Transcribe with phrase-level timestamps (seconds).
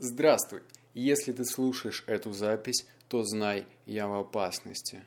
[0.00, 0.62] Здравствуй!
[0.94, 5.02] Если ты слушаешь эту запись, то знай, я в опасности.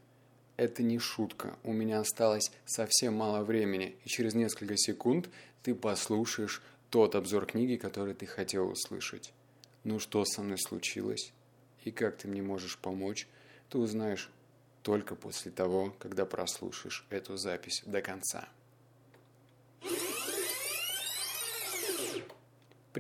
[0.58, 5.30] Это не шутка, у меня осталось совсем мало времени, и через несколько секунд
[5.64, 9.32] ты послушаешь тот обзор книги, который ты хотел услышать.
[9.86, 11.32] Ну что со мной случилось?
[11.86, 13.30] И как ты мне можешь помочь,
[13.70, 14.30] ты узнаешь
[14.84, 18.50] только после того, когда прослушаешь эту запись до конца.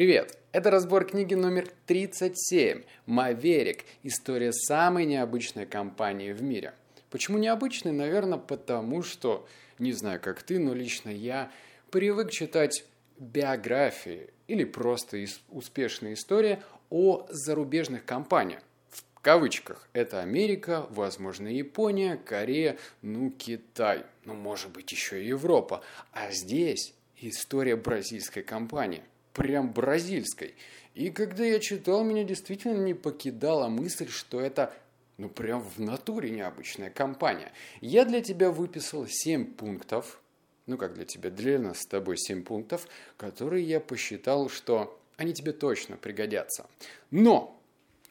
[0.01, 0.35] Привет!
[0.51, 3.85] Это разбор книги номер 37 «Маверик.
[4.01, 6.73] История самой необычной компании в мире».
[7.11, 7.91] Почему необычной?
[7.91, 11.51] Наверное, потому что, не знаю, как ты, но лично я
[11.91, 12.83] привык читать
[13.19, 18.63] биографии или просто успешные истории о зарубежных компаниях.
[18.89, 19.87] В кавычках.
[19.93, 25.83] Это Америка, возможно, Япония, Корея, ну, Китай, ну, может быть, еще и Европа.
[26.11, 29.03] А здесь история бразильской компании
[29.33, 30.55] прям бразильской.
[30.93, 34.73] И когда я читал, меня действительно не покидала мысль, что это
[35.17, 37.51] ну прям в натуре необычная компания.
[37.79, 40.19] Я для тебя выписал 7 пунктов,
[40.65, 45.33] ну как для тебя, для нас с тобой 7 пунктов, которые я посчитал, что они
[45.33, 46.67] тебе точно пригодятся.
[47.11, 47.61] Но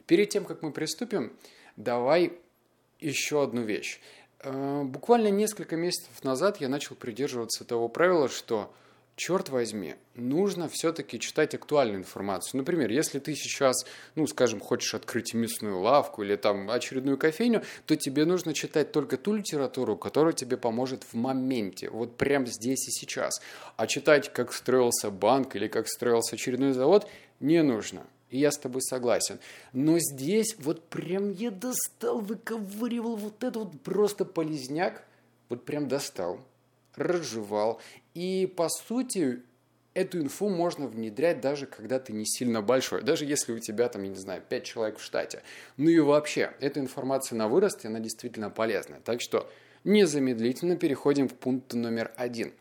[0.06, 1.33] перед тем, как мы приступим,
[1.77, 2.39] давай
[3.00, 4.00] еще одну вещь.
[4.41, 8.72] Э, буквально несколько месяцев назад я начал придерживаться того правила, что
[9.16, 12.58] черт возьми, нужно все-таки читать актуальную информацию.
[12.58, 17.97] Например, если ты сейчас, ну, скажем, хочешь открыть мясную лавку или там очередную кофейню, то
[17.97, 22.91] тебе нужно читать только ту литературу, которая тебе поможет в моменте, вот прямо здесь и
[22.91, 23.42] сейчас.
[23.77, 27.08] А читать, как строился банк или как строился очередной завод,
[27.41, 28.06] не нужно.
[28.31, 29.38] И я с тобой согласен.
[29.72, 35.05] Но здесь вот прям я достал, выковыривал вот это вот просто полезняк,
[35.48, 36.41] вот прям достал
[36.97, 37.81] разжевал.
[38.14, 39.42] И, по сути,
[39.94, 44.03] эту инфу можно внедрять даже когда ты не сильно большой, даже если у тебя там,
[44.03, 45.42] я не знаю, 5 человек в штате.
[45.77, 49.00] Ну и вообще, эта информация на вырост, она действительно полезная.
[49.00, 49.50] Так что
[49.84, 52.53] незамедлительно переходим к пункту номер один.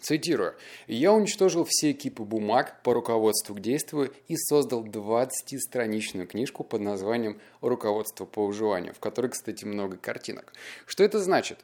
[0.00, 0.54] Цитирую.
[0.86, 7.38] «Я уничтожил все кипы бумаг по руководству к действию и создал 20-страничную книжку под названием
[7.60, 10.54] «Руководство по выживанию», в которой, кстати, много картинок.
[10.86, 11.58] Что это значит?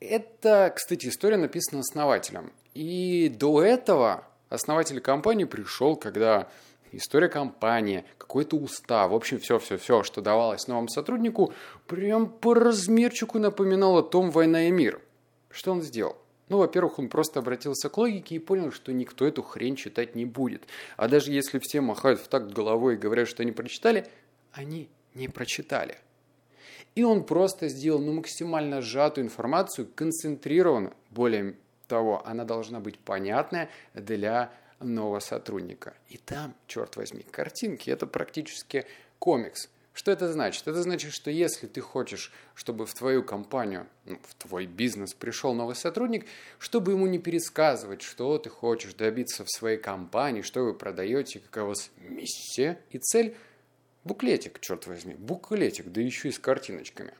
[0.00, 2.52] Это, кстати, история написана основателем.
[2.74, 6.48] И до этого основатель компании пришел, когда
[6.92, 11.52] история компании, какой-то устав, в общем, все-все-все, что давалось новому сотруднику,
[11.86, 15.00] прям по размерчику напоминало том «Война и мир».
[15.50, 16.16] Что он сделал?
[16.48, 20.24] Ну, во-первых, он просто обратился к логике и понял, что никто эту хрень читать не
[20.24, 20.64] будет.
[20.96, 24.06] А даже если все махают в такт головой и говорят, что они прочитали,
[24.52, 25.98] они не прочитали.
[26.94, 30.94] И он просто сделал ну, максимально сжатую информацию, концентрированную.
[31.10, 31.54] Более
[31.86, 35.94] того, она должна быть понятная для нового сотрудника.
[36.08, 38.86] И там, черт возьми, картинки– это практически
[39.18, 40.66] комикс– что это значит?
[40.68, 45.52] Это значит, что если ты хочешь, чтобы в твою компанию, ну, в твой бизнес пришел
[45.52, 46.26] новый сотрудник,
[46.58, 51.90] чтобы ему не пересказывать, что ты хочешь добиться в своей компании, что вы продаете, вас
[51.98, 53.36] миссия и цель–
[54.04, 57.12] Буклетик, черт возьми, буклетик, да еще и с картиночками.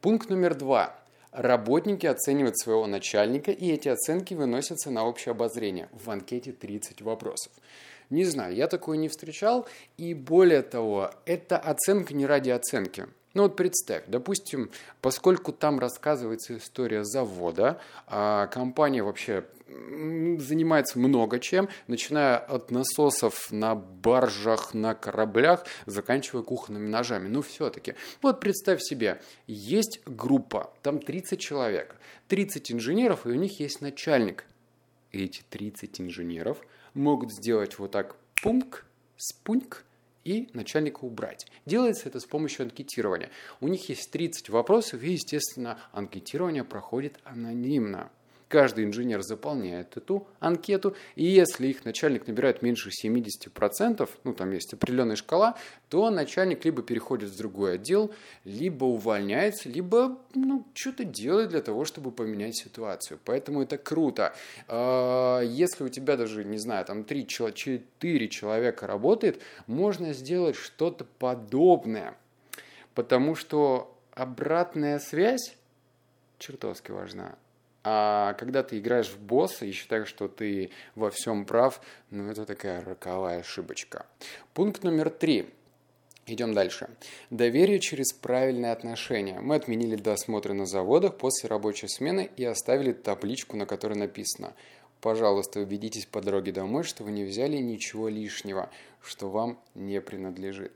[0.00, 0.98] Пункт номер два.
[1.30, 5.88] Работники оценивают своего начальника, и эти оценки выносятся на общее обозрение.
[5.92, 7.52] В анкете 30 вопросов.
[8.10, 13.06] Не знаю, я такое не встречал, и более того, это оценка не ради оценки.
[13.34, 21.68] Ну вот представь, допустим, поскольку там рассказывается история завода, а компания вообще занимается много чем,
[21.88, 27.28] начиная от насосов на баржах, на кораблях, заканчивая кухонными ножами.
[27.28, 27.94] Ну, все-таки.
[28.22, 31.96] Вот представь себе, есть группа, там 30 человек,
[32.28, 34.44] 30 инженеров, и у них есть начальник.
[35.12, 36.58] Эти 30 инженеров
[36.92, 38.84] могут сделать вот так пунк,
[39.16, 39.84] спуньк,
[40.24, 41.46] и начальника убрать.
[41.66, 43.30] Делается это с помощью анкетирования.
[43.60, 48.10] У них есть 30 вопросов, и, естественно, анкетирование проходит анонимно.
[48.48, 54.72] Каждый инженер заполняет эту анкету, и если их начальник набирает меньше 70%, ну там есть
[54.74, 55.56] определенная шкала,
[55.88, 58.12] то начальник либо переходит в другой отдел,
[58.44, 63.18] либо увольняется, либо ну, что-то делает для того, чтобы поменять ситуацию.
[63.24, 64.34] Поэтому это круто.
[64.68, 72.16] А, если у тебя даже, не знаю, там 3-4 человека работает, можно сделать что-то подобное.
[72.94, 75.56] Потому что обратная связь
[76.38, 77.36] чертовски важна.
[77.84, 82.46] А когда ты играешь в босса и считаешь, что ты во всем прав, ну это
[82.46, 84.06] такая роковая ошибочка.
[84.54, 85.50] Пункт номер три.
[86.26, 86.88] Идем дальше.
[87.28, 89.40] Доверие через правильные отношения.
[89.40, 94.54] Мы отменили досмотры на заводах после рабочей смены и оставили табличку, на которой написано
[95.04, 98.70] пожалуйста, убедитесь по дороге домой, что вы не взяли ничего лишнего,
[99.02, 100.72] что вам не принадлежит.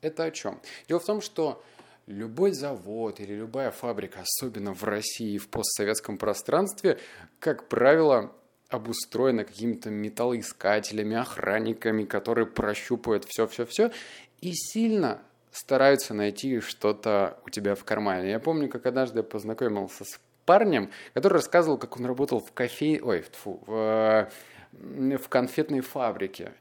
[0.00, 0.60] Это о чем?
[0.88, 1.62] Дело в том, что
[2.08, 6.98] любой завод или любая фабрика, особенно в России и в постсоветском пространстве,
[7.38, 8.32] как правило,
[8.68, 13.92] обустроена какими-то металлоискателями, охранниками, которые прощупывают все-все-все
[14.40, 18.30] и сильно стараются найти что-то у тебя в кармане.
[18.30, 23.00] Я помню, как однажды я познакомился с парнем, который рассказывал, как он работал в кофе...
[23.02, 24.30] Ой, фу, в,
[24.72, 26.52] в конфетной фабрике.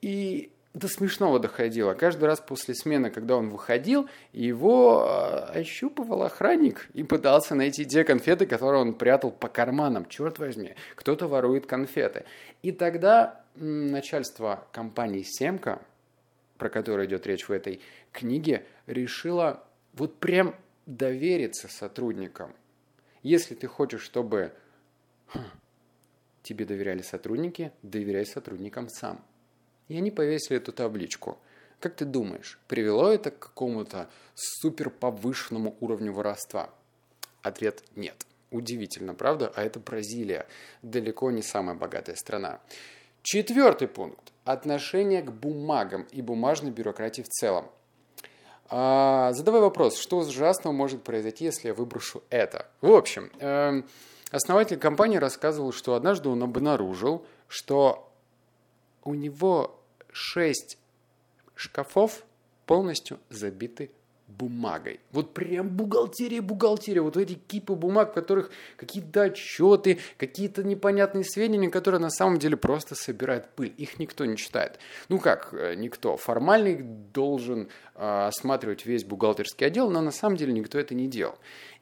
[0.00, 1.94] И до смешного доходило.
[1.94, 8.02] Каждый раз после смены, когда он выходил, его э, ощупывал охранник и пытался найти те
[8.02, 10.04] конфеты, которые он прятал по карманам.
[10.06, 12.24] Черт возьми, кто-то ворует конфеты.
[12.62, 15.80] И тогда начальство компании «Семка»,
[16.58, 17.80] про которую идет речь в этой
[18.12, 19.62] книге, решило
[19.92, 20.56] вот прям
[20.86, 22.52] довериться сотрудникам.
[23.22, 24.52] Если ты хочешь, чтобы
[25.28, 25.38] хм,
[26.42, 29.24] тебе доверяли сотрудники, доверяй сотрудникам сам.
[29.88, 31.38] И они повесили эту табличку.
[31.80, 36.70] Как ты думаешь, привело это к какому-то супер повышенному уровню воровства?
[37.42, 38.26] Ответ– нет.
[38.50, 39.52] Удивительно, правда?
[39.54, 40.46] А это Бразилия.
[40.82, 42.60] Далеко не самая богатая страна.
[43.22, 44.32] Четвертый пункт.
[44.44, 47.66] Отношение к бумагам и бумажной бюрократии в целом.
[48.68, 52.66] А, задавай вопрос, что ужасного может произойти, если я выброшу это?
[52.80, 53.82] В общем, э,
[54.30, 58.10] основатель компании рассказывал, что однажды он обнаружил, что
[59.04, 59.80] у него
[60.12, 60.78] шесть
[61.54, 62.24] шкафов
[62.66, 63.90] полностью забиты
[64.26, 65.00] бумагой.
[65.12, 67.02] Вот прям бухгалтерия, бухгалтерия.
[67.02, 72.56] Вот эти кипы бумаг, в которых какие-то отчеты, какие-то непонятные сведения, которые на самом деле
[72.56, 73.72] просто собирают пыль.
[73.76, 74.78] Их никто не читает.
[75.08, 76.16] Ну как э, никто?
[76.16, 81.06] Формально их должен э, осматривать весь бухгалтерский отдел, но на самом деле никто это не
[81.06, 81.36] делал.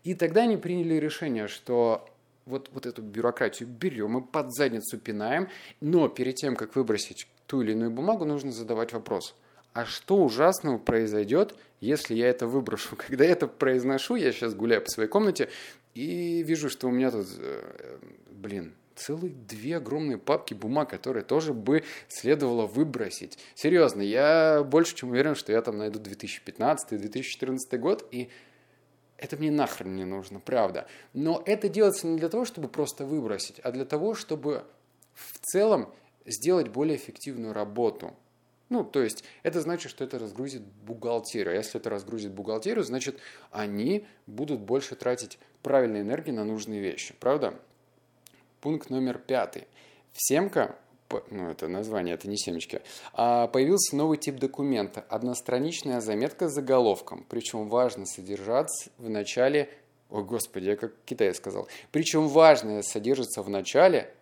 [0.05, 2.12] И тогда они приняли решение, что
[2.47, 5.49] вот, вот эту бюрократию берем и под задницу пинаем,
[5.81, 9.35] но перед тем, как выбросить ту или иную бумагу, нужно задавать вопрос.
[9.73, 12.97] А что ужасного произойдет, если я это выброшу?
[13.09, 15.49] Когда я это произношу, я сейчас гуляю по своей комнате
[15.95, 17.99] и вижу, что у меня тут, э,
[18.31, 23.39] блин, целых две огромные папки бумаг, которые тоже бы следовало выбросить.
[23.55, 28.29] Серьезно, я больше чем уверен, что я там найду 2015-2014 год, и
[29.23, 30.89] это мне нахрен не нужно, правда.
[31.13, 34.65] Но это делается не для того, чтобы просто выбросить, а для того, чтобы
[35.15, 35.95] в целом
[36.27, 38.17] сделать более эффективную работу.
[38.69, 41.53] Ну, то есть это значит, что это разгрузит бухгалтерию.
[41.53, 43.21] А если это разгрузит бухгалтерию, значит,
[43.53, 47.55] они будут больше тратить правильной энергии на нужные вещи, правда?
[48.61, 49.69] Пункт номер пятый.
[50.13, 50.77] В Семка
[51.31, 52.81] ну это название, это не семечки,
[53.13, 57.25] а появился новый тип документа– одностраничная заметка с заголовком.
[57.29, 59.69] Причем важно содержаться в начале,
[60.11, 64.13] о господи, я как Китай сказал, причем важное содержится в начале,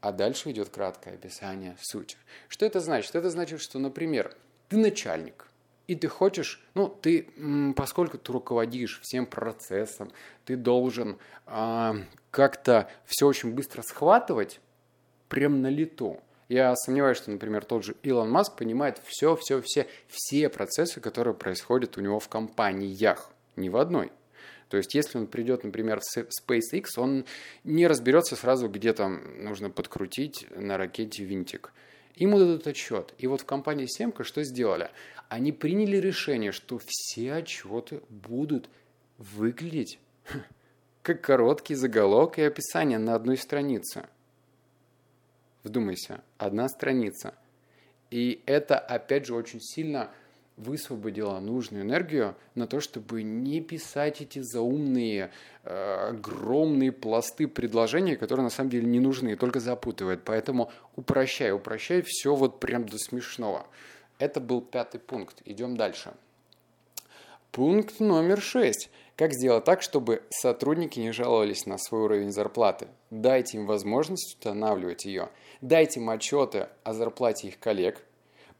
[0.00, 2.16] а дальше идет краткое описание сути.
[2.48, 3.14] Что это значит?
[3.14, 4.34] Это значит, что, например,
[4.68, 5.46] ты начальник,
[5.86, 7.28] и ты хочешь, ну, ты,
[7.76, 10.12] поскольку ты руководишь всем процессом,
[10.44, 11.92] ты должен э,
[12.30, 14.60] как-то все очень быстро схватывать,
[15.30, 16.20] прям на лету.
[16.50, 21.32] Я сомневаюсь, что, например, тот же Илон Маск понимает все, все, все, все процессы, которые
[21.32, 24.10] происходят у него в компаниях, не в одной.
[24.68, 27.24] То есть, если он придет, например, в SpaceX, он
[27.64, 31.72] не разберется сразу, где там нужно подкрутить на ракете винтик.
[32.16, 33.14] Ему дадут отчет.
[33.18, 34.90] И вот в компании Семка что сделали?
[35.28, 38.68] Они приняли решение, что все отчеты будут
[39.18, 40.00] выглядеть
[41.02, 44.08] как короткий заголовок и описание на одной странице–
[45.62, 47.34] Вдумайся, одна страница.
[48.10, 50.10] И это, опять же, очень сильно
[50.56, 55.30] высвободило нужную энергию на то, чтобы не писать эти заумные,
[55.64, 60.22] э, огромные пласты предложений, которые на самом деле не нужны только запутывают.
[60.24, 63.66] Поэтому упрощай, упрощай все вот прям до смешного.
[64.18, 65.40] Это был пятый пункт.
[65.44, 66.12] Идем дальше.
[67.52, 68.90] Пункт номер шесть.
[69.16, 72.86] Как сделать так, чтобы сотрудники не жаловались на свой уровень зарплаты?
[73.10, 75.30] Дайте им возможность устанавливать ее.
[75.60, 78.04] Дайте им отчеты о зарплате их коллег.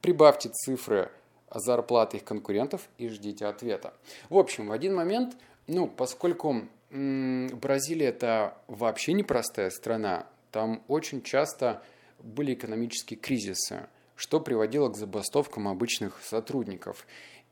[0.02, 1.08] Прибавьте цифры
[1.54, 3.94] зарплаты их конкурентов и ждите ответа.
[4.28, 5.36] В общем, в один момент,
[5.68, 11.80] ну, поскольку м- Бразилия это вообще непростая страна, там очень часто
[12.18, 17.06] были экономические кризисы, что приводило к забастовкам обычных сотрудников.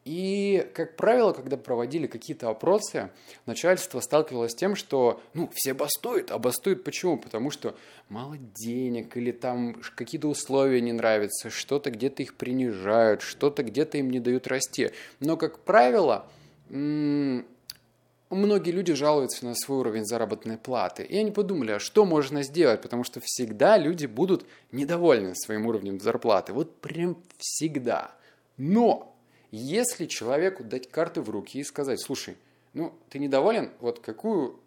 [0.05, 3.11] И, как правило, когда проводили какие-то опросы,
[3.45, 6.31] начальство сталкивалось с тем, что ну, все бастуют.
[6.31, 7.19] А бастуют почему?
[7.19, 7.77] Потому что
[8.09, 14.11] мало денег или там какие-то условия не нравятся, что-то где-то их принижают, что-то где-то им
[14.11, 14.93] не дают расти.
[15.21, 16.27] Но, как правило,
[16.71, 21.03] многие люди жалуются на свой уровень заработной платы.
[21.03, 22.83] И они подумали, а что можно сделать?
[22.83, 26.53] Потому что всегда люди будут недовольны своим уровнем зарплаты.
[26.53, 28.13] Вот прям всегда.
[28.57, 29.15] Но
[29.51, 32.37] если человеку дать карты в руки и сказать, слушай,
[32.75, 34.61] ну, ты недоволен, вот какую,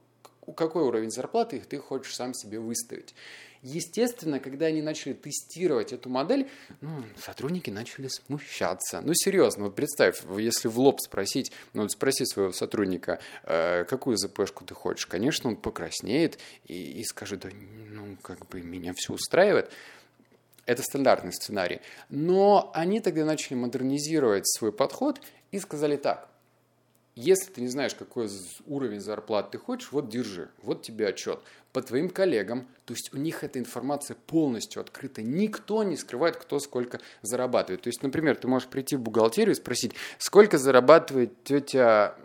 [0.56, 3.14] какой уровень зарплаты ты хочешь сам себе выставить.
[3.64, 6.50] Естественно, когда они начали тестировать эту модель,
[6.82, 9.02] ну, сотрудники начали смущаться.
[9.02, 14.66] Ну, серьезно, вот представь, если в лоб спросить, ну, спроси своего сотрудника, э, какую ЗПшку
[14.66, 17.50] ты хочешь, конечно, он покраснеет и, и скажет, да,
[17.92, 19.72] ну, как бы меня все устраивает.
[20.65, 21.82] Это стандартный сценарий.
[22.10, 25.20] Но они тогда начали модернизировать свой подход
[25.51, 26.32] и сказали так.
[27.15, 28.30] Если ты не знаешь, какой
[28.68, 31.39] уровень зарплат ты хочешь, вот держи, вот тебе отчет.
[31.74, 35.22] По твоим коллегам, то есть у них эта информация полностью открыта.
[35.22, 37.82] Никто не скрывает, кто сколько зарабатывает.
[37.82, 42.15] То есть, например, ты можешь прийти в бухгалтерию и спросить, сколько зарабатывает тетя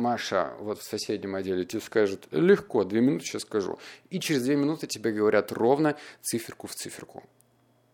[0.00, 3.78] Маша вот в соседнем отделе тебе скажет, легко, две минуты сейчас скажу.
[4.10, 7.24] И через две минуты тебе говорят ровно циферку в циферку.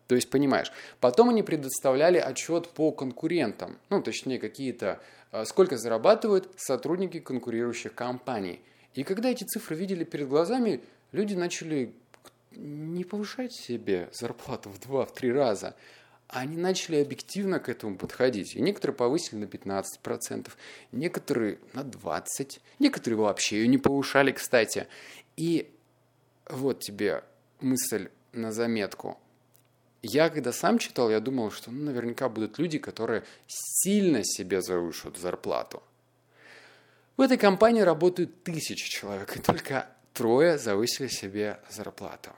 [0.06, 0.70] То есть, понимаешь,
[1.00, 5.00] потом они предоставляли отчет по конкурентам, ну, точнее, какие-то,
[5.32, 8.60] а, сколько зарабатывают сотрудники конкурирующих компаний.
[8.94, 10.80] И когда эти цифры видели перед глазами,
[11.12, 11.92] люди начали
[12.52, 15.74] не повышать себе зарплату в два, в три раза.
[16.28, 18.56] Они начали объективно к этому подходить.
[18.56, 20.50] И некоторые повысили на 15%,
[20.92, 24.86] некоторые на 20%, некоторые вообще ее не повышали, кстати.
[25.36, 25.70] И
[26.48, 27.24] вот тебе
[27.60, 29.18] мысль на заметку–
[30.06, 35.16] я когда сам читал, я думал, что ну, наверняка будут люди, которые сильно себе завышут
[35.16, 35.82] зарплату.
[37.16, 42.30] В этой компании работают тысячи человек, и только трое завысили себе зарплату.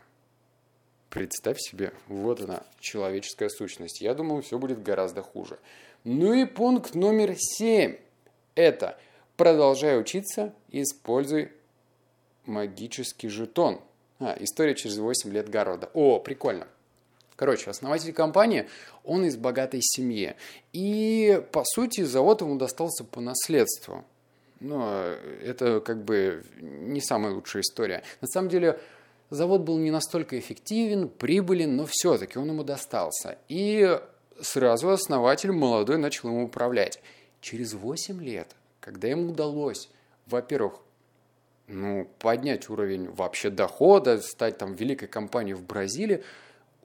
[1.10, 4.00] Представь себе, вот она, человеческая сущность.
[4.00, 5.58] Я думал, все будет гораздо хуже.
[6.04, 7.96] Ну и пункт номер семь.
[8.54, 8.98] Это
[9.36, 11.50] продолжай учиться, используй
[12.44, 13.80] магический жетон.
[14.20, 15.90] А, история через 8 лет Гарварда.
[15.94, 16.66] О, прикольно.
[17.38, 18.68] Короче, основатель компании,
[19.04, 20.34] он из богатой семьи.
[20.72, 24.04] И, по сути, завод ему достался по наследству.
[24.58, 25.04] Но
[25.44, 28.02] это как бы не самая лучшая история.
[28.20, 28.80] На самом деле,
[29.30, 33.38] завод был не настолько эффективен, прибылен, но все-таки он ему достался.
[33.46, 34.00] И
[34.40, 37.00] сразу основатель молодой начал ему управлять.
[37.40, 38.48] Через 8 лет,
[38.80, 39.88] когда ему удалось,
[40.26, 40.80] во-первых,
[41.68, 46.24] ну, поднять уровень вообще дохода, стать там великой компанией в Бразилии,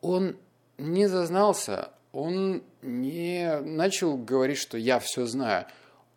[0.04, 0.36] он
[0.78, 5.66] не зазнался, он не начал говорить, что я все знаю.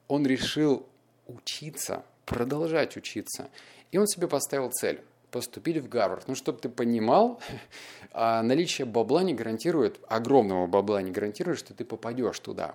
[0.09, 0.87] Он решил
[1.27, 3.49] учиться, продолжать учиться.
[3.93, 5.01] И он себе поставил цель–
[5.31, 6.27] поступить в Гарвард.
[6.29, 7.41] Ну, чтобы ты понимал,
[8.13, 12.75] а наличие бабла не гарантирует, огромного бабла не гарантирует, что ты попадешь туда.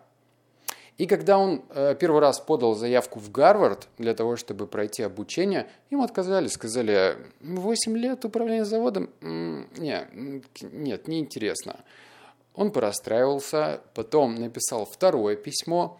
[1.01, 5.67] И когда он э, первый раз подал заявку в Гарвард для того, чтобы пройти обучение,
[5.89, 9.09] ему отказали, сказали, 8 лет управления заводом?
[9.19, 10.05] Не,
[10.61, 11.79] нет, неинтересно.
[12.53, 15.99] Он порастраивался, потом написал второе письмо,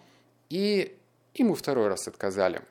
[0.51, 0.96] и
[1.34, 2.62] ему второй раз отказали.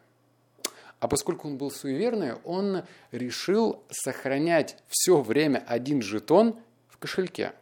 [1.01, 7.55] А поскольку он был суеверный, он решил сохранять все время один жетон в кошельке.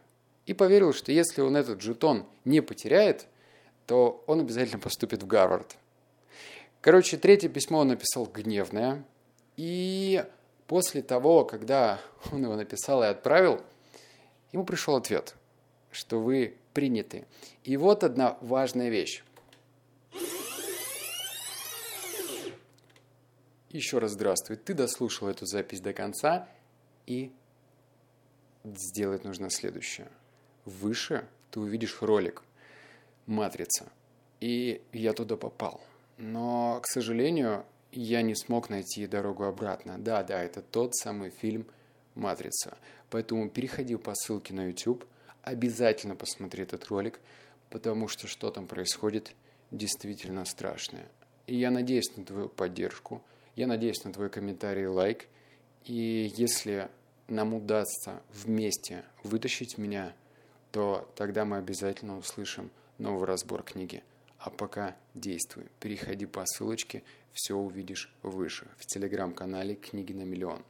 [0.45, 3.25] И поверил, что если он этот жетон не потеряет–
[3.89, 5.75] то он обязательно поступит в Гарвард.
[6.79, 9.03] Короче, третье письмо он написал гневное.
[9.57, 10.23] И
[10.67, 11.99] после того, когда
[12.31, 13.63] он его написал и отправил,
[14.51, 15.33] ему пришел ответ,
[15.89, 17.25] что вы приняты.
[17.63, 19.23] И вот одна важная вещь.
[23.71, 24.57] Еще раз здравствуй.
[24.57, 26.47] Ты дослушал эту запись до конца
[27.07, 27.33] и
[28.63, 30.09] сделать нужно следующее.
[30.65, 32.43] Выше ты увидишь ролик–
[33.29, 33.91] «Матрица».
[34.39, 35.81] И я туда попал.
[36.17, 39.97] Но, к сожалению, я не смог найти дорогу обратно.
[39.99, 41.67] Да, да, это тот самый фильм
[42.15, 42.77] «Матрица».
[43.11, 45.05] Поэтому переходи по ссылке на YouTube,
[45.43, 47.19] обязательно посмотри этот ролик,
[47.69, 49.35] потому что что там происходит
[49.69, 51.07] действительно страшное.
[51.45, 53.21] И я надеюсь на твою поддержку,
[53.55, 55.27] я надеюсь на твой комментарий и лайк.
[55.85, 56.89] И если
[57.27, 60.13] нам удастся вместе вытащить меня,
[60.71, 64.03] то тогда мы обязательно услышим новый разбор книги.
[64.37, 65.65] А пока действуй.
[65.79, 67.03] Переходи по ссылочке,
[67.33, 70.63] все увидишь выше в телеграм-канале «Книги на миллион».